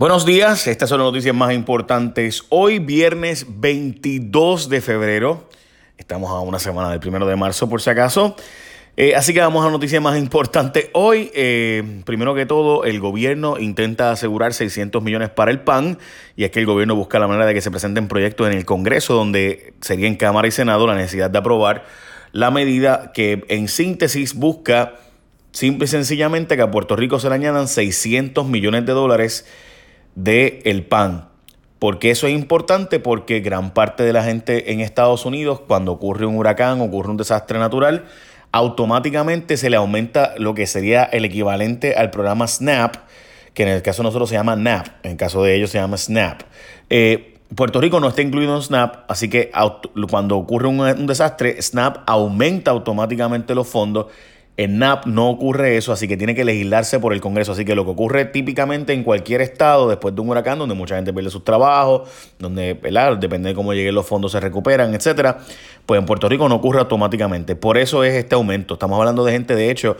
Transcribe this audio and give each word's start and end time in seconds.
Buenos 0.00 0.24
días, 0.24 0.66
estas 0.66 0.88
son 0.88 1.00
las 1.00 1.08
noticias 1.08 1.34
más 1.34 1.52
importantes. 1.52 2.44
Hoy 2.48 2.78
viernes 2.78 3.44
22 3.46 4.70
de 4.70 4.80
febrero, 4.80 5.46
estamos 5.98 6.30
a 6.30 6.40
una 6.40 6.58
semana 6.58 6.88
del 6.88 7.00
primero 7.00 7.26
de 7.26 7.36
marzo 7.36 7.68
por 7.68 7.82
si 7.82 7.90
acaso. 7.90 8.34
Eh, 8.96 9.14
así 9.14 9.34
que 9.34 9.40
vamos 9.40 9.62
a 9.62 9.66
la 9.66 9.72
noticia 9.72 10.00
más 10.00 10.18
importante. 10.18 10.88
Hoy, 10.94 11.30
eh, 11.34 12.00
primero 12.06 12.34
que 12.34 12.46
todo, 12.46 12.84
el 12.84 12.98
gobierno 12.98 13.58
intenta 13.58 14.10
asegurar 14.10 14.54
600 14.54 15.02
millones 15.02 15.28
para 15.28 15.50
el 15.50 15.60
PAN 15.60 15.98
y 16.34 16.44
es 16.44 16.50
que 16.50 16.60
el 16.60 16.66
gobierno 16.66 16.96
busca 16.96 17.18
la 17.18 17.26
manera 17.26 17.44
de 17.44 17.52
que 17.52 17.60
se 17.60 17.70
presenten 17.70 18.08
proyectos 18.08 18.46
en 18.46 18.54
el 18.54 18.64
Congreso 18.64 19.12
donde 19.12 19.74
sería 19.82 20.08
en 20.08 20.16
Cámara 20.16 20.48
y 20.48 20.50
Senado 20.50 20.86
la 20.86 20.94
necesidad 20.94 21.28
de 21.28 21.36
aprobar 21.36 21.84
la 22.32 22.50
medida 22.50 23.12
que 23.12 23.44
en 23.48 23.68
síntesis 23.68 24.32
busca 24.32 24.94
simple 25.52 25.84
y 25.84 25.88
sencillamente 25.88 26.56
que 26.56 26.62
a 26.62 26.70
Puerto 26.70 26.96
Rico 26.96 27.20
se 27.20 27.28
le 27.28 27.34
añadan 27.34 27.68
600 27.68 28.46
millones 28.46 28.86
de 28.86 28.92
dólares 28.92 29.44
de 30.24 30.62
el 30.64 30.84
pan. 30.84 31.28
porque 31.78 32.10
eso 32.10 32.26
es 32.26 32.34
importante? 32.34 33.00
Porque 33.00 33.40
gran 33.40 33.72
parte 33.72 34.02
de 34.02 34.12
la 34.12 34.22
gente 34.22 34.72
en 34.72 34.80
Estados 34.80 35.24
Unidos, 35.24 35.60
cuando 35.66 35.92
ocurre 35.92 36.26
un 36.26 36.36
huracán, 36.36 36.82
ocurre 36.82 37.08
un 37.08 37.16
desastre 37.16 37.58
natural, 37.58 38.04
automáticamente 38.52 39.56
se 39.56 39.70
le 39.70 39.76
aumenta 39.76 40.34
lo 40.36 40.52
que 40.52 40.66
sería 40.66 41.04
el 41.04 41.24
equivalente 41.24 41.94
al 41.94 42.10
programa 42.10 42.46
SNAP, 42.46 42.96
que 43.54 43.62
en 43.62 43.70
el 43.70 43.80
caso 43.80 44.02
de 44.02 44.08
nosotros 44.08 44.28
se 44.28 44.34
llama 44.34 44.56
NAP, 44.56 44.88
en 45.04 45.12
el 45.12 45.16
caso 45.16 45.42
de 45.42 45.54
ellos 45.54 45.70
se 45.70 45.78
llama 45.78 45.96
SNAP. 45.96 46.42
Eh, 46.90 47.38
Puerto 47.54 47.80
Rico 47.80 47.98
no 47.98 48.08
está 48.08 48.20
incluido 48.20 48.54
en 48.54 48.62
SNAP, 48.62 49.10
así 49.10 49.30
que 49.30 49.50
cuando 50.10 50.36
ocurre 50.36 50.68
un 50.68 51.06
desastre, 51.06 51.62
SNAP 51.62 52.02
aumenta 52.06 52.70
automáticamente 52.72 53.54
los 53.54 53.66
fondos 53.66 54.06
en 54.62 54.78
NAP 54.78 55.06
no 55.06 55.30
ocurre 55.30 55.78
eso, 55.78 55.90
así 55.90 56.06
que 56.06 56.18
tiene 56.18 56.34
que 56.34 56.44
legislarse 56.44 57.00
por 57.00 57.14
el 57.14 57.22
Congreso. 57.22 57.52
Así 57.52 57.64
que 57.64 57.74
lo 57.74 57.86
que 57.86 57.92
ocurre 57.92 58.26
típicamente 58.26 58.92
en 58.92 59.04
cualquier 59.04 59.40
estado 59.40 59.88
después 59.88 60.14
de 60.14 60.20
un 60.20 60.28
huracán, 60.28 60.58
donde 60.58 60.74
mucha 60.74 60.96
gente 60.96 61.14
pierde 61.14 61.30
sus 61.30 61.44
trabajos, 61.44 62.10
donde, 62.38 62.78
depende 63.18 63.48
de 63.48 63.54
cómo 63.54 63.72
lleguen 63.72 63.94
los 63.94 64.06
fondos, 64.06 64.32
se 64.32 64.40
recuperan, 64.40 64.94
etcétera, 64.94 65.38
pues 65.86 65.98
en 65.98 66.04
Puerto 66.04 66.28
Rico 66.28 66.46
no 66.46 66.56
ocurre 66.56 66.80
automáticamente. 66.80 67.56
Por 67.56 67.78
eso 67.78 68.04
es 68.04 68.12
este 68.12 68.34
aumento. 68.34 68.74
Estamos 68.74 68.98
hablando 68.98 69.24
de 69.24 69.32
gente, 69.32 69.54
de 69.54 69.70
hecho, 69.70 69.96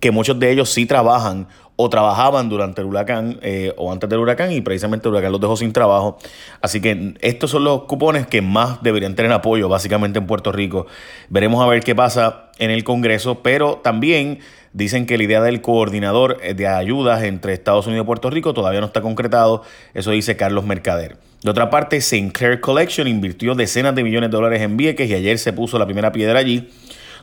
que 0.00 0.10
muchos 0.10 0.38
de 0.38 0.50
ellos 0.50 0.70
sí 0.70 0.86
trabajan 0.86 1.48
o 1.80 1.88
trabajaban 1.88 2.48
durante 2.48 2.80
el 2.80 2.88
huracán 2.88 3.38
eh, 3.40 3.72
o 3.76 3.92
antes 3.92 4.10
del 4.10 4.18
huracán 4.18 4.50
y 4.50 4.60
precisamente 4.60 5.08
el 5.08 5.14
huracán 5.14 5.30
los 5.30 5.40
dejó 5.40 5.56
sin 5.56 5.72
trabajo. 5.72 6.18
Así 6.60 6.80
que 6.80 7.14
estos 7.20 7.52
son 7.52 7.62
los 7.62 7.84
cupones 7.84 8.26
que 8.26 8.42
más 8.42 8.82
deberían 8.82 9.14
tener 9.14 9.30
apoyo 9.30 9.68
básicamente 9.68 10.18
en 10.18 10.26
Puerto 10.26 10.50
Rico. 10.50 10.86
Veremos 11.28 11.62
a 11.62 11.68
ver 11.68 11.84
qué 11.84 11.94
pasa 11.94 12.50
en 12.58 12.72
el 12.72 12.82
Congreso, 12.82 13.44
pero 13.44 13.76
también 13.76 14.40
dicen 14.72 15.06
que 15.06 15.16
la 15.16 15.22
idea 15.22 15.40
del 15.40 15.60
coordinador 15.60 16.40
de 16.40 16.66
ayudas 16.66 17.22
entre 17.22 17.52
Estados 17.52 17.86
Unidos 17.86 18.04
y 18.04 18.06
Puerto 18.06 18.28
Rico 18.28 18.52
todavía 18.54 18.80
no 18.80 18.86
está 18.86 19.00
concretado. 19.00 19.62
Eso 19.94 20.10
dice 20.10 20.36
Carlos 20.36 20.64
Mercader. 20.64 21.16
De 21.44 21.50
otra 21.50 21.70
parte, 21.70 22.00
Sinclair 22.00 22.60
Collection 22.60 23.06
invirtió 23.06 23.54
decenas 23.54 23.94
de 23.94 24.02
millones 24.02 24.30
de 24.30 24.36
dólares 24.36 24.62
en 24.62 24.76
Vieques 24.76 25.08
y 25.08 25.14
ayer 25.14 25.38
se 25.38 25.52
puso 25.52 25.78
la 25.78 25.86
primera 25.86 26.10
piedra 26.10 26.40
allí 26.40 26.68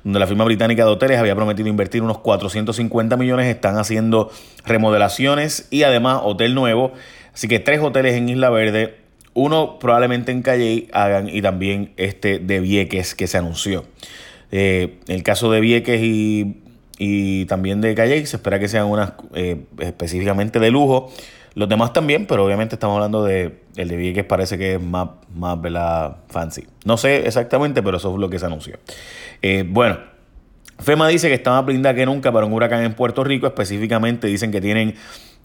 donde 0.06 0.20
la 0.20 0.28
firma 0.28 0.46
británica 0.46 0.86
de 0.86 0.92
hoteles 0.92 1.18
había 1.18 1.36
prometido 1.36 1.68
invertir 1.68 2.04
unos 2.04 2.20
450 2.20 3.18
millones, 3.18 3.48
están 3.48 3.80
haciendo 3.80 4.32
remodelaciones 4.64 5.68
y 5.72 5.82
además 5.82 6.20
hotel 6.24 6.54
nuevo. 6.54 6.94
Así 7.34 7.48
que 7.48 7.60
tres 7.60 7.82
hoteles 7.82 8.14
en 8.14 8.30
Isla 8.30 8.52
Verde, 8.52 8.98
uno 9.34 9.80
probablemente 9.80 10.32
en 10.32 10.44
Calle 10.44 10.88
hagan 10.94 11.28
y 11.28 11.42
también 11.42 11.92
este 11.98 12.38
de 12.38 12.60
Vieques 12.60 13.16
que 13.16 13.26
se 13.26 13.40
anunció. 13.40 13.86
Eh, 14.52 15.00
el 15.08 15.24
caso 15.24 15.52
de 15.52 15.60
Vieques 15.60 16.00
y, 16.04 17.46
también 17.48 17.82
de 17.82 17.96
Calle 17.96 18.24
se 18.28 18.36
espera 18.36 18.60
que 18.60 18.68
sean 18.68 18.86
unas 18.86 19.14
eh, 19.34 19.66
específicamente 19.80 20.60
de 20.60 20.70
lujo. 20.70 21.12
Los 21.56 21.70
demás 21.70 21.94
también, 21.94 22.28
pero 22.28 22.46
obviamente 22.46 22.76
estamos 22.76 22.96
hablando 22.96 23.24
de 23.24 23.62
el 23.78 23.88
de 23.88 23.96
Vieques 23.96 24.26
parece 24.26 24.58
que 24.58 24.76
es 24.76 24.82
más, 24.82 25.10
más 25.34 25.58
fancy. 26.28 26.66
No 26.84 26.98
sé 26.98 27.26
exactamente, 27.26 27.82
pero 27.82 27.98
eso 27.98 28.14
es 28.14 28.20
lo 28.20 28.30
que 28.30 28.40
se 28.40 28.46
anunció. 28.46 28.78
Eh, 29.42 29.64
bueno, 29.66 29.98
FEMA 30.80 31.08
dice 31.08 31.30
que 31.30 31.36
está 31.36 31.52
más 31.52 31.66
blindada 31.66 31.96
que 31.96 32.06
nunca 32.06 32.32
para 32.32 32.46
un 32.46 32.52
huracán 32.52 32.84
en 32.84 32.94
Puerto 32.94 33.24
Rico. 33.24 33.48
Específicamente 33.48 34.28
dicen 34.28 34.52
que 34.52 34.60
tienen 34.60 34.96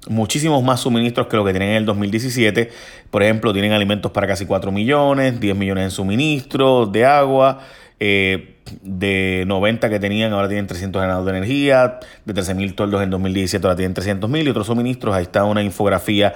muchísimos 0.09 0.63
más 0.65 0.81
suministros 0.81 1.29
que 1.29 1.37
lo 1.37 1.45
que 1.45 1.53
tienen 1.53 1.71
en 1.71 1.77
el 1.77 1.87
2017. 1.87 2.71
Por 3.11 3.23
ejemplo, 3.23 3.53
tienen 3.53 3.71
alimentos 3.71 4.11
para 4.11 4.27
casi 4.27 4.47
4 4.47 4.73
millones, 4.73 5.39
10 5.39 5.57
millones 5.57 5.85
en 5.85 5.91
suministros 5.93 6.91
de 6.91 7.05
agua. 7.05 7.61
Eh, 8.01 8.57
de 8.83 9.45
90 9.47 9.89
que 9.91 9.99
tenían, 9.99 10.33
ahora 10.33 10.49
tienen 10.49 10.67
300 10.67 11.01
generados 11.01 11.25
de 11.27 11.31
energía, 11.33 12.01
de 12.25 12.35
13 12.35 12.55
mil 12.55 12.75
toldos 12.75 13.03
en 13.03 13.11
2017, 13.11 13.67
ahora 13.67 13.77
tienen 13.77 13.95
300 13.95 14.29
mil 14.29 14.47
y 14.47 14.51
otros 14.51 14.67
suministros. 14.67 15.15
Ahí 15.15 15.23
está 15.23 15.45
una 15.45 15.63
infografía 15.63 16.35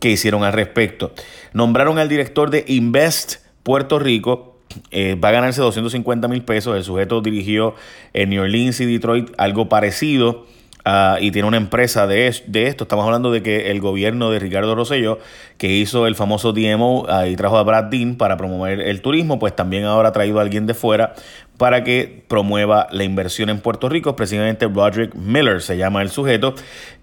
que 0.00 0.10
hicieron 0.10 0.44
al 0.44 0.52
respecto. 0.52 1.12
Nombraron 1.52 1.98
al 1.98 2.08
director 2.08 2.50
de 2.50 2.64
Invest 2.68 3.36
Puerto 3.62 3.98
Rico. 3.98 4.60
Eh, 4.90 5.14
va 5.14 5.28
a 5.28 5.32
ganarse 5.32 5.60
250 5.60 6.28
mil 6.28 6.42
pesos. 6.42 6.76
El 6.76 6.84
sujeto 6.84 7.20
dirigió 7.20 7.74
en 8.12 8.30
New 8.30 8.42
Orleans 8.42 8.80
y 8.80 8.86
Detroit 8.86 9.30
algo 9.38 9.68
parecido. 9.68 10.46
Ah, 10.88 11.18
y 11.20 11.32
tiene 11.32 11.48
una 11.48 11.56
empresa 11.56 12.06
de, 12.06 12.32
de, 12.46 12.68
esto. 12.68 12.84
Estamos 12.84 13.04
hablando 13.04 13.32
de 13.32 13.42
que 13.42 13.72
el 13.72 13.80
gobierno 13.80 14.30
de 14.30 14.38
Ricardo 14.38 14.76
Rosselló, 14.76 15.18
que 15.58 15.66
hizo 15.66 16.06
el 16.06 16.14
famoso 16.14 16.52
DMO 16.52 17.08
y 17.26 17.34
trajo 17.34 17.58
a 17.58 17.64
Brad 17.64 17.86
Dean 17.86 18.14
para 18.14 18.36
promover 18.36 18.80
el 18.80 19.02
turismo, 19.02 19.40
pues 19.40 19.56
también 19.56 19.82
ahora 19.82 20.10
ha 20.10 20.12
traído 20.12 20.38
a 20.38 20.42
alguien 20.42 20.64
de 20.66 20.74
fuera 20.74 21.14
para 21.58 21.84
que 21.84 22.24
promueva 22.28 22.88
la 22.90 23.04
inversión 23.04 23.48
en 23.48 23.60
Puerto 23.60 23.88
Rico. 23.88 24.16
Precisamente 24.16 24.66
Roderick 24.66 25.14
Miller 25.14 25.62
se 25.62 25.76
llama 25.76 26.02
el 26.02 26.10
sujeto, 26.10 26.54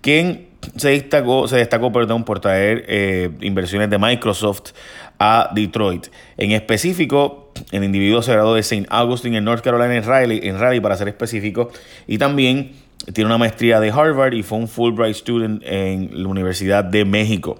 quien 0.01 0.47
se 0.75 0.89
destacó, 0.89 1.47
se 1.47 1.57
destacó 1.57 1.91
por 1.91 2.39
traer 2.39 2.85
eh, 2.87 3.29
inversiones 3.41 3.89
de 3.89 3.97
Microsoft 3.97 4.71
a 5.19 5.49
Detroit. 5.53 6.07
En 6.37 6.51
específico, 6.51 7.51
el 7.71 7.83
individuo 7.83 8.21
se 8.21 8.33
graduó 8.33 8.53
de 8.53 8.61
St. 8.61 8.85
Augustine 8.89 9.37
en 9.37 9.45
North 9.45 9.63
Carolina 9.63 9.95
en 9.95 10.03
Raleigh, 10.03 10.47
en 10.47 10.59
Raleigh 10.59 10.81
para 10.81 10.95
ser 10.95 11.07
específico, 11.07 11.71
y 12.07 12.17
también 12.17 12.73
tiene 13.13 13.27
una 13.27 13.37
maestría 13.37 13.79
de 13.79 13.91
Harvard 13.91 14.33
y 14.33 14.43
fue 14.43 14.57
un 14.57 14.67
Fulbright 14.67 15.15
student 15.15 15.61
en 15.65 16.09
la 16.23 16.27
Universidad 16.27 16.83
de 16.83 17.03
México. 17.03 17.59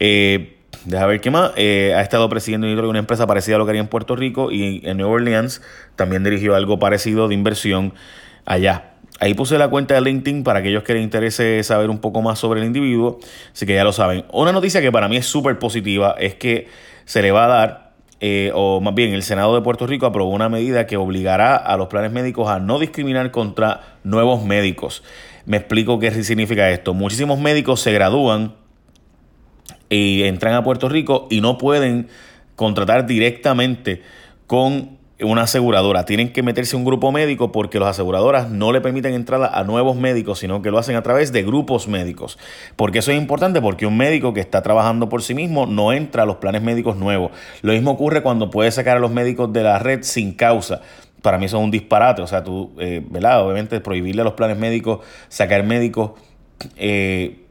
Eh, 0.00 0.57
Deja 0.84 1.06
ver 1.06 1.20
qué 1.20 1.30
más. 1.30 1.52
Eh, 1.56 1.92
ha 1.96 2.02
estado 2.02 2.28
presidiendo 2.28 2.66
una 2.88 2.98
empresa 2.98 3.26
parecida 3.26 3.56
a 3.56 3.58
lo 3.58 3.66
que 3.66 3.70
haría 3.70 3.82
en 3.82 3.88
Puerto 3.88 4.16
Rico 4.16 4.50
y 4.50 4.82
en 4.84 4.96
New 4.98 5.08
Orleans 5.08 5.60
también 5.96 6.24
dirigió 6.24 6.54
algo 6.54 6.78
parecido 6.78 7.28
de 7.28 7.34
inversión 7.34 7.94
allá. 8.44 8.92
Ahí 9.20 9.34
puse 9.34 9.58
la 9.58 9.68
cuenta 9.68 9.94
de 9.94 10.00
LinkedIn 10.00 10.44
para 10.44 10.60
aquellos 10.60 10.84
que 10.84 10.94
les 10.94 11.02
interese 11.02 11.60
saber 11.64 11.90
un 11.90 11.98
poco 11.98 12.22
más 12.22 12.38
sobre 12.38 12.60
el 12.60 12.66
individuo. 12.66 13.18
Así 13.52 13.66
que 13.66 13.74
ya 13.74 13.82
lo 13.82 13.92
saben. 13.92 14.24
Una 14.32 14.52
noticia 14.52 14.80
que 14.80 14.92
para 14.92 15.08
mí 15.08 15.16
es 15.16 15.26
súper 15.26 15.58
positiva 15.58 16.14
es 16.18 16.36
que 16.36 16.68
se 17.04 17.20
le 17.20 17.32
va 17.32 17.46
a 17.46 17.48
dar, 17.48 17.92
eh, 18.20 18.52
o 18.54 18.80
más 18.80 18.94
bien 18.94 19.12
el 19.12 19.24
Senado 19.24 19.56
de 19.56 19.62
Puerto 19.62 19.86
Rico 19.88 20.06
aprobó 20.06 20.30
una 20.30 20.48
medida 20.48 20.86
que 20.86 20.96
obligará 20.96 21.56
a 21.56 21.76
los 21.76 21.88
planes 21.88 22.12
médicos 22.12 22.48
a 22.48 22.60
no 22.60 22.78
discriminar 22.78 23.32
contra 23.32 23.96
nuevos 24.04 24.44
médicos. 24.44 25.02
Me 25.46 25.56
explico 25.56 25.98
qué 25.98 26.12
significa 26.22 26.70
esto. 26.70 26.94
Muchísimos 26.94 27.40
médicos 27.40 27.80
se 27.80 27.92
gradúan 27.92 28.54
y 29.90 30.22
entran 30.24 30.54
a 30.54 30.62
Puerto 30.62 30.88
Rico 30.88 31.26
y 31.30 31.40
no 31.40 31.58
pueden 31.58 32.08
contratar 32.56 33.06
directamente 33.06 34.02
con 34.46 34.98
una 35.20 35.42
aseguradora. 35.42 36.04
Tienen 36.04 36.32
que 36.32 36.42
meterse 36.42 36.76
un 36.76 36.84
grupo 36.84 37.10
médico 37.10 37.50
porque 37.50 37.80
las 37.80 37.90
aseguradoras 37.90 38.50
no 38.50 38.72
le 38.72 38.80
permiten 38.80 39.14
entrada 39.14 39.48
a 39.48 39.64
nuevos 39.64 39.96
médicos, 39.96 40.38
sino 40.38 40.62
que 40.62 40.70
lo 40.70 40.78
hacen 40.78 40.96
a 40.96 41.02
través 41.02 41.32
de 41.32 41.42
grupos 41.42 41.88
médicos. 41.88 42.38
Porque 42.76 43.00
eso 43.00 43.10
es 43.10 43.18
importante, 43.18 43.60
porque 43.60 43.86
un 43.86 43.96
médico 43.96 44.32
que 44.32 44.40
está 44.40 44.62
trabajando 44.62 45.08
por 45.08 45.22
sí 45.22 45.34
mismo 45.34 45.66
no 45.66 45.92
entra 45.92 46.22
a 46.22 46.26
los 46.26 46.36
planes 46.36 46.62
médicos 46.62 46.96
nuevos. 46.96 47.32
Lo 47.62 47.72
mismo 47.72 47.92
ocurre 47.92 48.22
cuando 48.22 48.50
puedes 48.50 48.74
sacar 48.74 48.96
a 48.96 49.00
los 49.00 49.10
médicos 49.10 49.52
de 49.52 49.62
la 49.62 49.78
red 49.78 50.00
sin 50.02 50.34
causa. 50.34 50.82
Para 51.22 51.38
mí 51.38 51.46
eso 51.46 51.58
es 51.58 51.64
un 51.64 51.70
disparate. 51.70 52.22
O 52.22 52.26
sea, 52.26 52.44
tú, 52.44 52.72
eh. 52.78 53.04
Obviamente 53.12 53.80
prohibirle 53.80 54.22
a 54.22 54.24
los 54.24 54.34
planes 54.34 54.56
médicos 54.56 55.00
sacar 55.28 55.64
médicos. 55.64 56.12
Eh, 56.76 57.44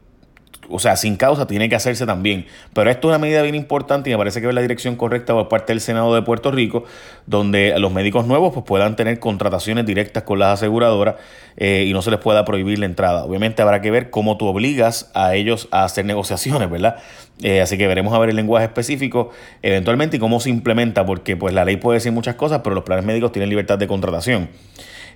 o 0.70 0.78
sea, 0.78 0.96
sin 0.96 1.16
causa 1.16 1.46
tiene 1.46 1.68
que 1.68 1.76
hacerse 1.76 2.06
también. 2.06 2.46
Pero 2.72 2.90
esto 2.90 3.08
es 3.08 3.10
una 3.10 3.18
medida 3.18 3.42
bien 3.42 3.54
importante 3.54 4.10
y 4.10 4.12
me 4.12 4.18
parece 4.18 4.40
que 4.40 4.48
es 4.48 4.54
la 4.54 4.60
dirección 4.60 4.96
correcta 4.96 5.32
por 5.32 5.48
parte 5.48 5.72
del 5.72 5.80
Senado 5.80 6.14
de 6.14 6.22
Puerto 6.22 6.50
Rico, 6.50 6.84
donde 7.26 7.78
los 7.78 7.92
médicos 7.92 8.26
nuevos 8.26 8.52
pues, 8.52 8.64
puedan 8.66 8.96
tener 8.96 9.18
contrataciones 9.18 9.86
directas 9.86 10.22
con 10.22 10.38
las 10.38 10.54
aseguradoras 10.54 11.16
eh, 11.56 11.84
y 11.86 11.92
no 11.92 12.02
se 12.02 12.10
les 12.10 12.20
pueda 12.20 12.44
prohibir 12.44 12.78
la 12.78 12.86
entrada. 12.86 13.24
Obviamente 13.24 13.62
habrá 13.62 13.80
que 13.80 13.90
ver 13.90 14.10
cómo 14.10 14.36
tú 14.36 14.46
obligas 14.46 15.10
a 15.14 15.34
ellos 15.34 15.68
a 15.70 15.84
hacer 15.84 16.04
negociaciones, 16.04 16.70
¿verdad? 16.70 16.96
Eh, 17.42 17.60
así 17.60 17.78
que 17.78 17.86
veremos 17.86 18.12
a 18.14 18.18
ver 18.18 18.30
el 18.30 18.36
lenguaje 18.36 18.66
específico 18.66 19.30
eventualmente 19.62 20.16
y 20.16 20.20
cómo 20.20 20.40
se 20.40 20.50
implementa, 20.50 21.06
porque 21.06 21.36
pues 21.36 21.54
la 21.54 21.64
ley 21.64 21.76
puede 21.76 21.98
decir 21.98 22.12
muchas 22.12 22.34
cosas, 22.34 22.60
pero 22.62 22.74
los 22.74 22.84
planes 22.84 23.04
médicos 23.04 23.32
tienen 23.32 23.48
libertad 23.48 23.78
de 23.78 23.86
contratación. 23.86 24.48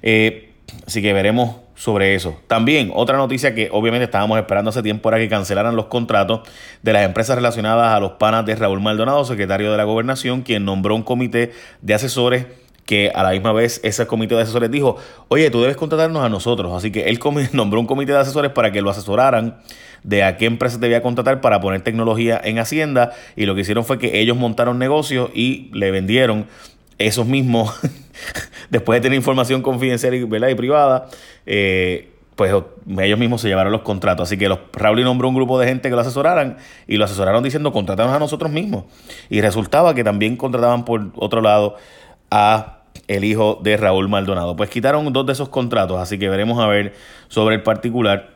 Eh, 0.02 0.48
Así 0.86 1.02
que 1.02 1.12
veremos 1.12 1.56
sobre 1.74 2.14
eso. 2.14 2.38
También 2.46 2.90
otra 2.94 3.16
noticia 3.16 3.54
que 3.54 3.68
obviamente 3.72 4.04
estábamos 4.04 4.38
esperando 4.38 4.70
hace 4.70 4.82
tiempo 4.82 5.08
era 5.08 5.18
que 5.18 5.28
cancelaran 5.28 5.76
los 5.76 5.86
contratos 5.86 6.40
de 6.82 6.92
las 6.92 7.04
empresas 7.04 7.36
relacionadas 7.36 7.94
a 7.94 8.00
los 8.00 8.12
panas 8.12 8.44
de 8.46 8.54
Raúl 8.54 8.80
Maldonado, 8.80 9.24
secretario 9.24 9.70
de 9.70 9.76
la 9.76 9.84
gobernación, 9.84 10.42
quien 10.42 10.64
nombró 10.64 10.94
un 10.94 11.02
comité 11.02 11.52
de 11.80 11.94
asesores 11.94 12.46
que 12.84 13.12
a 13.14 13.22
la 13.22 13.30
misma 13.30 13.52
vez 13.52 13.80
ese 13.84 14.06
comité 14.06 14.34
de 14.34 14.42
asesores 14.42 14.70
dijo, 14.70 14.96
oye, 15.28 15.50
tú 15.50 15.60
debes 15.60 15.76
contratarnos 15.76 16.24
a 16.24 16.28
nosotros. 16.28 16.72
Así 16.74 16.90
que 16.90 17.04
él 17.08 17.18
nombró 17.52 17.80
un 17.80 17.86
comité 17.86 18.12
de 18.12 18.18
asesores 18.18 18.50
para 18.50 18.72
que 18.72 18.82
lo 18.82 18.90
asesoraran 18.90 19.58
de 20.02 20.24
a 20.24 20.36
qué 20.36 20.46
empresa 20.46 20.78
debía 20.78 21.00
contratar 21.00 21.40
para 21.40 21.60
poner 21.60 21.82
tecnología 21.82 22.40
en 22.42 22.58
Hacienda. 22.58 23.12
Y 23.36 23.46
lo 23.46 23.54
que 23.54 23.60
hicieron 23.60 23.84
fue 23.84 23.98
que 23.98 24.20
ellos 24.20 24.36
montaron 24.36 24.78
negocios 24.78 25.30
y 25.32 25.70
le 25.72 25.90
vendieron 25.90 26.46
esos 27.06 27.26
mismos, 27.26 27.74
después 28.70 28.98
de 28.98 29.02
tener 29.02 29.16
información 29.16 29.62
confidencial 29.62 30.14
y, 30.14 30.22
y 30.22 30.54
privada, 30.54 31.08
eh, 31.46 32.10
pues 32.36 32.54
ellos 32.98 33.18
mismos 33.18 33.40
se 33.40 33.48
llevaron 33.48 33.72
los 33.72 33.82
contratos. 33.82 34.28
Así 34.28 34.38
que 34.38 34.48
los, 34.48 34.58
Raúl 34.72 35.02
nombró 35.04 35.28
un 35.28 35.34
grupo 35.34 35.58
de 35.58 35.66
gente 35.66 35.88
que 35.88 35.94
lo 35.94 36.00
asesoraran 36.00 36.56
y 36.86 36.96
lo 36.96 37.04
asesoraron 37.04 37.42
diciendo 37.42 37.72
contratamos 37.72 38.14
a 38.14 38.18
nosotros 38.18 38.50
mismos. 38.50 38.84
Y 39.28 39.40
resultaba 39.40 39.94
que 39.94 40.02
también 40.02 40.36
contrataban 40.36 40.84
por 40.84 41.10
otro 41.16 41.40
lado 41.40 41.76
a 42.30 42.78
el 43.08 43.24
hijo 43.24 43.60
de 43.62 43.76
Raúl 43.76 44.08
Maldonado. 44.08 44.56
Pues 44.56 44.70
quitaron 44.70 45.12
dos 45.12 45.26
de 45.26 45.32
esos 45.32 45.48
contratos, 45.48 45.98
así 46.00 46.18
que 46.18 46.28
veremos 46.28 46.58
a 46.58 46.66
ver 46.66 46.94
sobre 47.28 47.56
el 47.56 47.62
particular. 47.62 48.30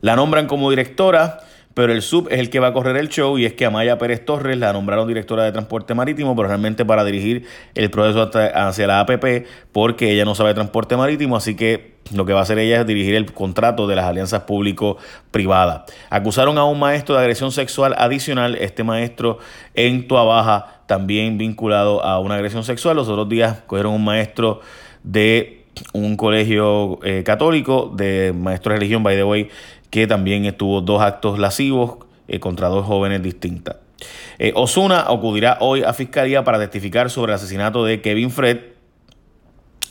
La 0.00 0.16
nombran 0.16 0.46
como 0.46 0.68
directora 0.70 1.40
pero 1.74 1.92
el 1.92 2.02
sub 2.02 2.28
es 2.30 2.38
el 2.38 2.50
que 2.50 2.60
va 2.60 2.68
a 2.68 2.72
correr 2.72 2.96
el 2.96 3.08
show 3.08 3.38
y 3.38 3.46
es 3.46 3.54
que 3.54 3.64
Amaya 3.64 3.98
Pérez 3.98 4.24
Torres 4.24 4.56
la 4.58 4.72
nombraron 4.72 5.08
directora 5.08 5.44
de 5.44 5.52
transporte 5.52 5.94
marítimo, 5.94 6.36
pero 6.36 6.48
realmente 6.48 6.84
para 6.84 7.04
dirigir 7.04 7.46
el 7.74 7.90
proceso 7.90 8.30
hacia 8.54 8.86
la 8.86 9.00
APP, 9.00 9.46
porque 9.72 10.12
ella 10.12 10.24
no 10.24 10.34
sabe 10.34 10.54
transporte 10.54 10.96
marítimo, 10.96 11.36
así 11.36 11.54
que 11.54 11.92
lo 12.12 12.26
que 12.26 12.32
va 12.32 12.40
a 12.40 12.42
hacer 12.42 12.58
ella 12.58 12.80
es 12.80 12.86
dirigir 12.86 13.14
el 13.14 13.32
contrato 13.32 13.86
de 13.86 13.96
las 13.96 14.04
alianzas 14.04 14.42
público-privadas. 14.42 15.82
Acusaron 16.10 16.58
a 16.58 16.64
un 16.64 16.78
maestro 16.78 17.14
de 17.14 17.22
agresión 17.22 17.52
sexual 17.52 17.94
adicional, 17.96 18.56
este 18.56 18.84
maestro 18.84 19.38
en 19.74 20.08
Tua 20.08 20.24
Baja, 20.24 20.82
también 20.86 21.38
vinculado 21.38 22.04
a 22.04 22.18
una 22.18 22.34
agresión 22.34 22.64
sexual. 22.64 22.96
Los 22.96 23.08
otros 23.08 23.28
días 23.28 23.62
cogieron 23.66 23.94
un 23.94 24.04
maestro 24.04 24.60
de 25.04 25.64
un 25.92 26.16
colegio 26.16 26.98
eh, 27.02 27.22
católico, 27.24 27.90
de 27.94 28.34
maestro 28.36 28.72
de 28.72 28.78
religión, 28.78 29.02
by 29.02 29.16
the 29.16 29.24
way, 29.24 29.48
que 29.92 30.06
también 30.06 30.46
estuvo 30.46 30.80
dos 30.80 31.02
actos 31.02 31.38
lascivos 31.38 31.98
eh, 32.26 32.40
contra 32.40 32.68
dos 32.68 32.86
jóvenes 32.86 33.22
distintas. 33.22 33.76
Eh, 34.38 34.52
Osuna 34.56 35.02
acudirá 35.02 35.58
hoy 35.60 35.82
a 35.82 35.92
fiscalía 35.92 36.42
para 36.44 36.58
testificar 36.58 37.10
sobre 37.10 37.32
el 37.32 37.36
asesinato 37.36 37.84
de 37.84 38.00
Kevin 38.00 38.30
Fred. 38.30 38.58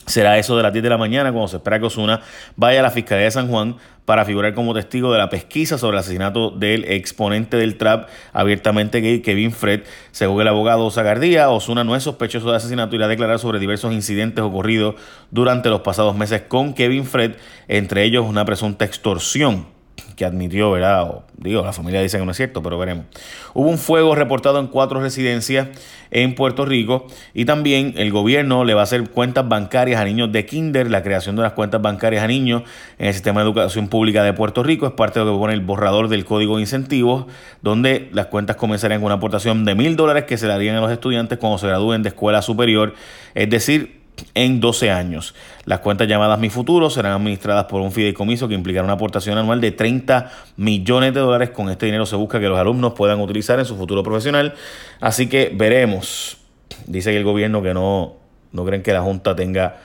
Será 0.04 0.38
eso 0.38 0.56
de 0.56 0.64
las 0.64 0.72
10 0.72 0.82
de 0.82 0.90
la 0.90 0.98
mañana 0.98 1.30
cuando 1.30 1.46
se 1.46 1.58
espera 1.58 1.78
que 1.78 1.86
Osuna 1.86 2.20
vaya 2.56 2.80
a 2.80 2.82
la 2.82 2.90
Fiscalía 2.90 3.26
de 3.26 3.30
San 3.30 3.46
Juan 3.46 3.76
para 4.04 4.24
figurar 4.24 4.52
como 4.54 4.74
testigo 4.74 5.12
de 5.12 5.18
la 5.18 5.30
pesquisa 5.30 5.78
sobre 5.78 5.98
el 5.98 6.00
asesinato 6.00 6.50
del 6.50 6.84
exponente 6.86 7.56
del 7.56 7.78
trap 7.78 8.08
abiertamente 8.32 9.00
gay 9.00 9.22
Kevin 9.22 9.52
Fred. 9.52 9.82
Según 10.10 10.40
el 10.40 10.48
abogado 10.48 10.90
Zagardía, 10.90 11.48
Osuna 11.50 11.84
no 11.84 11.94
es 11.94 12.02
sospechoso 12.02 12.50
de 12.50 12.56
asesinato 12.56 12.96
y 12.96 12.98
irá 12.98 13.06
a 13.06 13.08
declarar 13.08 13.38
sobre 13.38 13.60
diversos 13.60 13.92
incidentes 13.92 14.42
ocurridos 14.42 14.96
durante 15.30 15.70
los 15.70 15.82
pasados 15.82 16.16
meses 16.16 16.42
con 16.42 16.74
Kevin 16.74 17.06
Fred, 17.06 17.36
entre 17.68 18.02
ellos 18.02 18.26
una 18.26 18.44
presunta 18.44 18.84
extorsión 18.84 19.80
que 20.16 20.24
admitió, 20.24 20.70
¿verdad? 20.70 21.22
digo, 21.36 21.64
la 21.64 21.72
familia 21.72 22.00
dice 22.00 22.18
que 22.18 22.24
no 22.24 22.30
es 22.30 22.36
cierto, 22.36 22.62
pero 22.62 22.78
veremos. 22.78 23.06
Hubo 23.54 23.68
un 23.68 23.78
fuego 23.78 24.14
reportado 24.14 24.60
en 24.60 24.68
cuatro 24.68 25.00
residencias 25.00 25.68
en 26.10 26.34
Puerto 26.34 26.64
Rico 26.64 27.06
y 27.34 27.44
también 27.44 27.94
el 27.96 28.12
gobierno 28.12 28.64
le 28.64 28.74
va 28.74 28.82
a 28.82 28.84
hacer 28.84 29.10
cuentas 29.10 29.48
bancarias 29.48 30.00
a 30.00 30.04
niños 30.04 30.30
de 30.30 30.46
kinder. 30.46 30.90
La 30.90 31.02
creación 31.02 31.36
de 31.36 31.42
las 31.42 31.52
cuentas 31.52 31.82
bancarias 31.82 32.22
a 32.22 32.26
niños 32.26 32.62
en 32.98 33.08
el 33.08 33.14
sistema 33.14 33.40
de 33.40 33.46
educación 33.46 33.88
pública 33.88 34.22
de 34.22 34.32
Puerto 34.32 34.62
Rico 34.62 34.86
es 34.86 34.92
parte 34.92 35.18
de 35.18 35.26
lo 35.26 35.32
que 35.32 35.38
pone 35.38 35.54
el 35.54 35.62
borrador 35.62 36.08
del 36.08 36.24
código 36.24 36.56
de 36.56 36.62
incentivos, 36.62 37.26
donde 37.62 38.08
las 38.12 38.26
cuentas 38.26 38.56
comenzarían 38.56 39.00
con 39.00 39.06
una 39.06 39.16
aportación 39.16 39.64
de 39.64 39.74
mil 39.74 39.96
dólares 39.96 40.24
que 40.24 40.36
se 40.36 40.46
darían 40.46 40.76
a 40.76 40.80
los 40.80 40.92
estudiantes 40.92 41.38
cuando 41.38 41.58
se 41.58 41.66
gradúen 41.66 42.02
de 42.02 42.10
escuela 42.10 42.42
superior, 42.42 42.94
es 43.34 43.48
decir, 43.48 44.01
en 44.34 44.60
12 44.60 44.90
años. 44.90 45.34
Las 45.64 45.80
cuentas 45.80 46.08
llamadas 46.08 46.38
Mi 46.38 46.50
Futuro 46.50 46.90
serán 46.90 47.12
administradas 47.12 47.64
por 47.66 47.80
un 47.80 47.92
fideicomiso 47.92 48.48
que 48.48 48.54
implicará 48.54 48.84
una 48.84 48.94
aportación 48.94 49.38
anual 49.38 49.60
de 49.60 49.72
30 49.72 50.30
millones 50.56 51.14
de 51.14 51.20
dólares. 51.20 51.50
Con 51.50 51.70
este 51.70 51.86
dinero 51.86 52.06
se 52.06 52.16
busca 52.16 52.40
que 52.40 52.48
los 52.48 52.58
alumnos 52.58 52.94
puedan 52.94 53.20
utilizar 53.20 53.58
en 53.58 53.64
su 53.64 53.76
futuro 53.76 54.02
profesional. 54.02 54.54
Así 55.00 55.28
que 55.28 55.52
veremos. 55.54 56.38
Dice 56.86 57.16
el 57.16 57.24
gobierno 57.24 57.62
que 57.62 57.74
no, 57.74 58.14
no 58.52 58.64
creen 58.64 58.82
que 58.82 58.92
la 58.92 59.02
Junta 59.02 59.36
tenga 59.36 59.76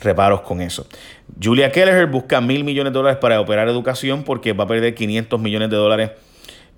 reparos 0.00 0.42
con 0.42 0.60
eso. 0.60 0.86
Julia 1.42 1.72
Kelleher 1.72 2.06
busca 2.06 2.40
mil 2.40 2.64
millones 2.64 2.92
de 2.92 2.98
dólares 2.98 3.18
para 3.20 3.40
operar 3.40 3.68
educación 3.68 4.22
porque 4.22 4.52
va 4.52 4.64
a 4.64 4.66
perder 4.66 4.94
500 4.94 5.40
millones 5.40 5.70
de 5.70 5.76
dólares 5.76 6.10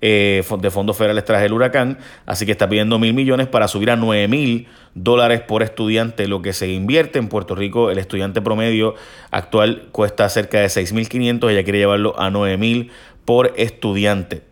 eh, 0.01 0.43
de 0.59 0.71
fondos 0.71 0.97
federales 0.97 1.25
tras 1.25 1.43
el 1.43 1.53
huracán, 1.53 1.99
así 2.25 2.45
que 2.45 2.51
está 2.51 2.67
pidiendo 2.67 2.99
mil 2.99 3.13
millones 3.13 3.47
para 3.47 3.67
subir 3.67 3.91
a 3.91 3.95
nueve 3.95 4.27
mil 4.27 4.67
dólares 4.95 5.41
por 5.41 5.63
estudiante, 5.63 6.27
lo 6.27 6.41
que 6.41 6.53
se 6.53 6.69
invierte 6.69 7.19
en 7.19 7.27
Puerto 7.27 7.55
Rico. 7.55 7.91
El 7.91 7.97
estudiante 7.97 8.41
promedio 8.41 8.95
actual 9.29 9.89
cuesta 9.91 10.27
cerca 10.29 10.59
de 10.59 10.67
6.500, 10.67 11.51
ella 11.51 11.63
quiere 11.63 11.79
llevarlo 11.79 12.19
a 12.19 12.29
nueve 12.29 12.57
mil 12.57 12.91
por 13.25 13.53
estudiante. 13.55 14.51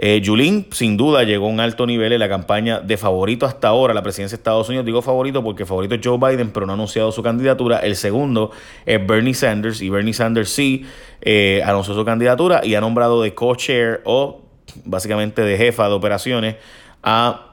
Eh, 0.00 0.20
Yulín, 0.20 0.68
sin 0.70 0.96
duda, 0.96 1.24
llegó 1.24 1.46
a 1.46 1.48
un 1.48 1.58
alto 1.58 1.84
nivel 1.84 2.12
en 2.12 2.20
la 2.20 2.28
campaña 2.28 2.78
de 2.78 2.96
favorito 2.96 3.46
hasta 3.46 3.66
ahora, 3.66 3.92
la 3.92 4.02
presidencia 4.02 4.36
de 4.36 4.40
Estados 4.40 4.68
Unidos. 4.68 4.86
Digo 4.86 5.02
favorito 5.02 5.42
porque 5.42 5.66
favorito 5.66 5.96
es 5.96 6.00
Joe 6.04 6.18
Biden, 6.18 6.50
pero 6.50 6.66
no 6.66 6.72
ha 6.72 6.74
anunciado 6.74 7.10
su 7.10 7.20
candidatura. 7.22 7.78
El 7.78 7.96
segundo 7.96 8.52
es 8.86 9.04
Bernie 9.04 9.34
Sanders, 9.34 9.82
y 9.82 9.90
Bernie 9.90 10.14
Sanders 10.14 10.50
sí 10.50 10.86
eh, 11.20 11.62
anunció 11.64 11.94
su 11.94 12.04
candidatura 12.04 12.60
y 12.64 12.76
ha 12.76 12.80
nombrado 12.80 13.22
de 13.22 13.34
co-chair 13.34 14.00
o 14.04 14.47
básicamente 14.84 15.42
de 15.42 15.56
jefa 15.56 15.88
de 15.88 15.94
operaciones, 15.94 16.56
a 17.02 17.52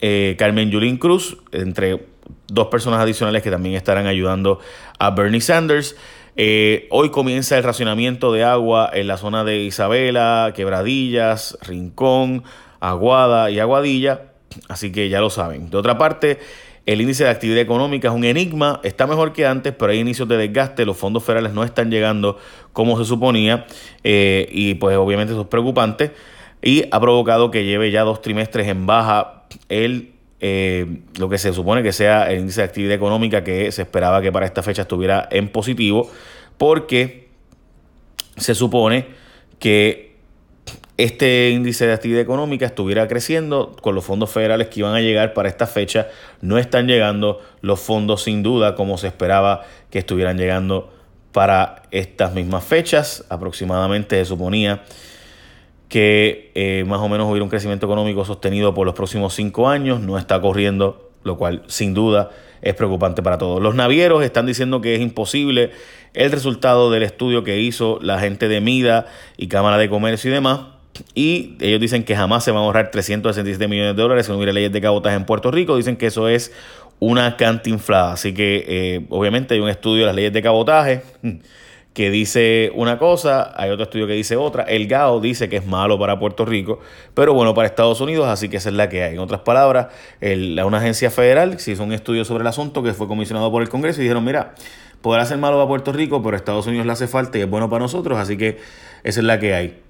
eh, 0.00 0.34
Carmen 0.38 0.70
Yulín 0.70 0.96
Cruz, 0.96 1.36
entre 1.52 2.06
dos 2.48 2.68
personas 2.68 3.00
adicionales 3.00 3.42
que 3.42 3.50
también 3.50 3.74
estarán 3.74 4.06
ayudando 4.06 4.60
a 4.98 5.10
Bernie 5.10 5.40
Sanders. 5.40 5.96
Eh, 6.36 6.86
hoy 6.90 7.10
comienza 7.10 7.58
el 7.58 7.64
racionamiento 7.64 8.32
de 8.32 8.44
agua 8.44 8.90
en 8.92 9.06
la 9.08 9.16
zona 9.16 9.44
de 9.44 9.58
Isabela, 9.58 10.52
Quebradillas, 10.54 11.58
Rincón, 11.62 12.44
Aguada 12.80 13.50
y 13.50 13.58
Aguadilla, 13.58 14.32
así 14.68 14.90
que 14.92 15.08
ya 15.08 15.20
lo 15.20 15.28
saben. 15.28 15.70
De 15.70 15.76
otra 15.76 15.98
parte, 15.98 16.38
el 16.86 17.00
índice 17.00 17.24
de 17.24 17.30
actividad 17.30 17.60
económica 17.60 18.08
es 18.08 18.14
un 18.14 18.24
enigma, 18.24 18.80
está 18.84 19.06
mejor 19.06 19.32
que 19.32 19.46
antes, 19.46 19.74
pero 19.74 19.92
hay 19.92 19.98
inicios 19.98 20.28
de 20.28 20.36
desgaste, 20.36 20.86
los 20.86 20.96
fondos 20.96 21.22
federales 21.24 21.52
no 21.52 21.62
están 21.62 21.90
llegando 21.90 22.38
como 22.72 22.98
se 22.98 23.04
suponía 23.04 23.66
eh, 24.02 24.48
y 24.50 24.74
pues 24.74 24.96
obviamente 24.96 25.32
eso 25.32 25.42
es 25.42 25.48
preocupante 25.48 26.12
y 26.62 26.84
ha 26.90 27.00
provocado 27.00 27.50
que 27.50 27.64
lleve 27.64 27.90
ya 27.90 28.02
dos 28.02 28.22
trimestres 28.22 28.68
en 28.68 28.86
baja 28.86 29.44
el 29.68 30.12
eh, 30.42 31.02
lo 31.18 31.28
que 31.28 31.36
se 31.36 31.52
supone 31.52 31.82
que 31.82 31.92
sea 31.92 32.30
el 32.30 32.38
índice 32.40 32.62
de 32.62 32.66
actividad 32.66 32.94
económica 32.94 33.44
que 33.44 33.70
se 33.72 33.82
esperaba 33.82 34.22
que 34.22 34.32
para 34.32 34.46
esta 34.46 34.62
fecha 34.62 34.82
estuviera 34.82 35.28
en 35.30 35.48
positivo, 35.48 36.10
porque 36.56 37.28
se 38.38 38.54
supone 38.54 39.06
que 39.58 40.16
este 40.96 41.50
índice 41.50 41.86
de 41.86 41.92
actividad 41.92 42.22
económica 42.22 42.64
estuviera 42.64 43.06
creciendo 43.06 43.76
con 43.82 43.94
los 43.94 44.04
fondos 44.04 44.30
federales 44.30 44.68
que 44.68 44.80
iban 44.80 44.94
a 44.94 45.00
llegar 45.00 45.34
para 45.34 45.48
esta 45.48 45.66
fecha. 45.66 46.08
No 46.40 46.58
están 46.58 46.86
llegando 46.86 47.40
los 47.60 47.80
fondos 47.80 48.22
sin 48.22 48.42
duda 48.42 48.74
como 48.74 48.96
se 48.98 49.08
esperaba 49.08 49.64
que 49.90 49.98
estuvieran 49.98 50.38
llegando 50.38 50.92
para 51.32 51.82
estas 51.90 52.34
mismas 52.34 52.64
fechas. 52.64 53.24
Aproximadamente 53.28 54.16
se 54.16 54.24
suponía 54.26 54.82
que 55.90 56.52
eh, 56.54 56.84
más 56.86 57.00
o 57.00 57.08
menos 57.08 57.28
hubiera 57.28 57.42
un 57.42 57.50
crecimiento 57.50 57.84
económico 57.84 58.24
sostenido 58.24 58.72
por 58.72 58.86
los 58.86 58.94
próximos 58.94 59.34
cinco 59.34 59.68
años, 59.68 60.00
no 60.00 60.16
está 60.16 60.40
corriendo, 60.40 61.10
lo 61.24 61.36
cual 61.36 61.64
sin 61.66 61.94
duda 61.94 62.30
es 62.62 62.74
preocupante 62.74 63.22
para 63.22 63.38
todos. 63.38 63.60
Los 63.60 63.74
navieros 63.74 64.22
están 64.22 64.46
diciendo 64.46 64.80
que 64.80 64.94
es 64.94 65.00
imposible 65.00 65.72
el 66.14 66.30
resultado 66.30 66.92
del 66.92 67.02
estudio 67.02 67.42
que 67.42 67.58
hizo 67.58 67.98
la 68.02 68.20
gente 68.20 68.46
de 68.46 68.60
MIDA 68.60 69.06
y 69.36 69.48
Cámara 69.48 69.78
de 69.78 69.90
Comercio 69.90 70.30
y 70.30 70.34
demás. 70.34 70.60
Y 71.14 71.56
ellos 71.60 71.80
dicen 71.80 72.04
que 72.04 72.14
jamás 72.14 72.44
se 72.44 72.52
van 72.52 72.62
a 72.62 72.66
ahorrar 72.66 72.92
367 72.92 73.66
millones 73.66 73.96
de 73.96 74.02
dólares 74.02 74.26
si 74.26 74.32
no 74.32 74.38
hubiera 74.38 74.52
leyes 74.52 74.70
de 74.70 74.80
cabotaje 74.80 75.16
en 75.16 75.24
Puerto 75.24 75.50
Rico. 75.50 75.76
Dicen 75.76 75.96
que 75.96 76.06
eso 76.06 76.28
es 76.28 76.52
una 77.00 77.36
inflada. 77.64 78.12
Así 78.12 78.32
que 78.32 78.64
eh, 78.68 79.06
obviamente 79.08 79.54
hay 79.54 79.60
un 79.60 79.68
estudio 79.68 80.02
de 80.02 80.06
las 80.06 80.14
leyes 80.14 80.32
de 80.32 80.42
cabotaje 80.42 81.02
que 81.92 82.10
dice 82.10 82.70
una 82.74 82.98
cosa, 82.98 83.52
hay 83.56 83.70
otro 83.70 83.84
estudio 83.84 84.06
que 84.06 84.12
dice 84.12 84.36
otra. 84.36 84.62
El 84.62 84.86
GAO 84.86 85.20
dice 85.20 85.48
que 85.48 85.56
es 85.56 85.66
malo 85.66 85.98
para 85.98 86.18
Puerto 86.18 86.44
Rico, 86.44 86.80
pero 87.14 87.34
bueno 87.34 87.52
para 87.54 87.66
Estados 87.66 88.00
Unidos, 88.00 88.28
así 88.28 88.48
que 88.48 88.58
esa 88.58 88.68
es 88.68 88.76
la 88.76 88.88
que 88.88 89.02
hay. 89.02 89.14
En 89.14 89.18
otras 89.18 89.40
palabras, 89.40 89.88
el, 90.20 90.60
una 90.64 90.78
agencia 90.78 91.10
federal 91.10 91.58
se 91.58 91.72
hizo 91.72 91.82
un 91.82 91.92
estudio 91.92 92.24
sobre 92.24 92.42
el 92.42 92.46
asunto 92.46 92.82
que 92.82 92.94
fue 92.94 93.08
comisionado 93.08 93.50
por 93.50 93.62
el 93.62 93.68
Congreso 93.68 94.00
y 94.00 94.04
dijeron, 94.04 94.24
mira, 94.24 94.54
podrá 95.02 95.24
ser 95.24 95.38
malo 95.38 95.56
para 95.56 95.68
Puerto 95.68 95.92
Rico, 95.92 96.22
pero 96.22 96.36
a 96.36 96.38
Estados 96.38 96.66
Unidos 96.66 96.86
le 96.86 96.92
hace 96.92 97.08
falta 97.08 97.38
y 97.38 97.42
es 97.42 97.50
bueno 97.50 97.68
para 97.68 97.82
nosotros, 97.82 98.18
así 98.18 98.36
que 98.36 98.58
esa 99.02 99.20
es 99.20 99.24
la 99.24 99.40
que 99.40 99.54
hay. 99.54 99.82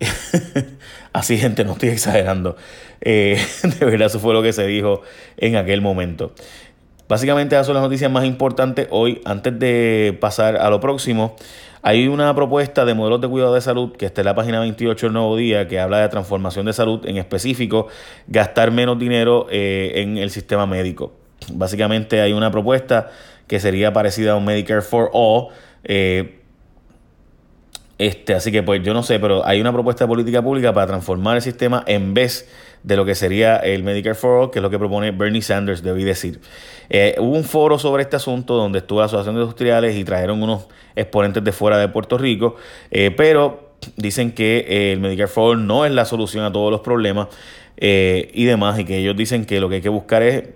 así 1.12 1.36
gente, 1.36 1.64
no 1.64 1.72
estoy 1.72 1.90
exagerando. 1.90 2.56
Eh, 3.00 3.38
de 3.78 3.84
verdad, 3.84 4.06
eso 4.06 4.20
fue 4.20 4.32
lo 4.32 4.42
que 4.42 4.52
se 4.52 4.66
dijo 4.66 5.02
en 5.36 5.56
aquel 5.56 5.80
momento. 5.80 6.32
Básicamente 7.12 7.54
esas 7.54 7.66
son 7.66 7.74
las 7.74 7.82
noticias 7.82 8.10
más 8.10 8.24
importantes 8.24 8.88
hoy. 8.88 9.20
Antes 9.26 9.58
de 9.58 10.16
pasar 10.18 10.56
a 10.56 10.70
lo 10.70 10.80
próximo, 10.80 11.36
hay 11.82 12.08
una 12.08 12.34
propuesta 12.34 12.86
de 12.86 12.94
modelos 12.94 13.20
de 13.20 13.28
cuidado 13.28 13.52
de 13.52 13.60
salud 13.60 13.92
que 13.92 14.06
está 14.06 14.22
en 14.22 14.28
la 14.28 14.34
página 14.34 14.60
28 14.60 15.08
del 15.08 15.12
Nuevo 15.12 15.36
Día 15.36 15.68
que 15.68 15.78
habla 15.78 15.98
de 15.98 16.08
transformación 16.08 16.64
de 16.64 16.72
salud, 16.72 17.04
en 17.04 17.18
específico, 17.18 17.88
gastar 18.28 18.70
menos 18.70 18.98
dinero 18.98 19.46
eh, 19.50 19.92
en 19.96 20.16
el 20.16 20.30
sistema 20.30 20.64
médico. 20.64 21.12
básicamente 21.52 22.22
hay 22.22 22.32
una 22.32 22.50
propuesta 22.50 23.10
que 23.46 23.60
sería 23.60 23.92
parecida 23.92 24.32
a 24.32 24.36
un 24.36 24.46
Medicare 24.46 24.80
for 24.80 25.10
All. 25.12 25.48
Eh, 25.84 26.38
este, 27.98 28.34
así 28.34 28.50
que 28.50 28.62
pues 28.62 28.82
yo 28.82 28.94
no 28.94 29.02
sé, 29.02 29.20
pero 29.20 29.44
hay 29.44 29.60
una 29.60 29.70
propuesta 29.70 30.04
de 30.04 30.08
política 30.08 30.40
pública 30.40 30.72
para 30.72 30.86
transformar 30.86 31.36
el 31.36 31.42
sistema 31.42 31.84
en 31.86 32.14
vez 32.14 32.48
de 32.48 32.52
lo 32.84 33.04
que 33.04 33.14
sería 33.14 33.56
el 33.56 33.82
Medicare 33.82 34.14
for 34.14 34.42
All, 34.42 34.50
que 34.50 34.58
es 34.58 34.62
lo 34.62 34.70
que 34.70 34.78
propone 34.78 35.10
Bernie 35.12 35.42
Sanders, 35.42 35.82
debí 35.82 36.04
decir. 36.04 36.40
Eh, 36.90 37.14
hubo 37.18 37.36
un 37.36 37.44
foro 37.44 37.78
sobre 37.78 38.02
este 38.02 38.16
asunto 38.16 38.54
donde 38.54 38.78
estuvo 38.78 39.00
la 39.00 39.06
Asociación 39.06 39.36
de 39.36 39.42
Industriales 39.42 39.96
y 39.96 40.04
trajeron 40.04 40.42
unos 40.42 40.66
exponentes 40.96 41.42
de 41.44 41.52
fuera 41.52 41.78
de 41.78 41.88
Puerto 41.88 42.18
Rico, 42.18 42.56
eh, 42.90 43.10
pero 43.16 43.72
dicen 43.96 44.32
que 44.32 44.64
eh, 44.68 44.92
el 44.92 45.00
Medicare 45.00 45.28
for 45.28 45.52
All 45.52 45.66
no 45.66 45.84
es 45.84 45.92
la 45.92 46.04
solución 46.04 46.44
a 46.44 46.52
todos 46.52 46.70
los 46.70 46.80
problemas 46.80 47.28
y 47.84 48.44
demás, 48.44 48.78
y 48.78 48.84
que 48.84 48.98
ellos 48.98 49.16
dicen 49.16 49.44
que 49.44 49.58
lo 49.58 49.68
que 49.68 49.76
hay 49.76 49.80
que 49.80 49.88
buscar 49.88 50.22
es 50.22 50.50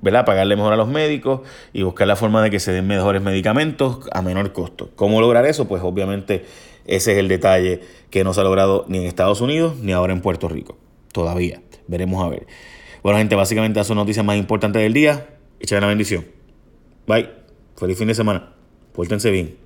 ¿verdad? 0.00 0.24
pagarle 0.24 0.56
mejor 0.56 0.72
a 0.72 0.76
los 0.76 0.88
médicos 0.88 1.42
y 1.72 1.82
buscar 1.82 2.08
la 2.08 2.16
forma 2.16 2.42
de 2.42 2.50
que 2.50 2.58
se 2.58 2.72
den 2.72 2.88
mejores 2.88 3.22
medicamentos 3.22 4.08
a 4.10 4.22
menor 4.22 4.52
costo. 4.52 4.90
¿Cómo 4.96 5.20
lograr 5.20 5.46
eso? 5.46 5.68
Pues 5.68 5.82
obviamente 5.84 6.44
ese 6.86 7.12
es 7.12 7.18
el 7.18 7.28
detalle 7.28 7.80
que 8.10 8.24
no 8.24 8.32
se 8.34 8.40
ha 8.40 8.44
logrado 8.44 8.84
ni 8.88 8.98
en 8.98 9.04
Estados 9.04 9.40
Unidos 9.40 9.76
ni 9.76 9.92
ahora 9.92 10.12
en 10.12 10.20
Puerto 10.20 10.48
Rico. 10.48 10.76
Todavía. 11.16 11.62
Veremos 11.88 12.22
a 12.22 12.28
ver. 12.28 12.46
Bueno, 13.02 13.18
gente, 13.18 13.34
básicamente 13.36 13.78
esas 13.78 13.86
son 13.86 13.96
noticias 13.96 14.22
más 14.22 14.36
importantes 14.36 14.82
del 14.82 14.92
día. 14.92 15.26
Echen 15.58 15.80
la 15.80 15.86
bendición. 15.86 16.26
Bye. 17.06 17.30
Feliz 17.74 17.96
fin 17.96 18.08
de 18.08 18.14
semana. 18.14 18.52
Pórtense 18.92 19.30
bien. 19.30 19.65